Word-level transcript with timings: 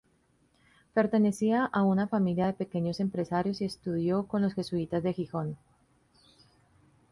Pertenecía 0.95 1.63
a 1.63 1.83
una 1.83 2.07
familia 2.07 2.47
de 2.47 2.53
pequeños 2.53 2.99
empresarios 2.99 3.61
y 3.61 3.65
estudió 3.65 4.25
con 4.25 4.41
los 4.41 4.55
jesuitas 4.55 5.03
de 5.03 5.13
Gijón. 5.13 5.57